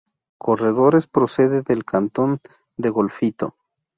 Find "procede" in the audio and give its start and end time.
1.05-1.61